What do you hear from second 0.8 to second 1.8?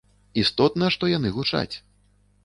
што яны гучаць.